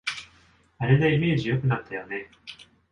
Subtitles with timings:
[0.79, 2.31] あれでイメージ良くなったよね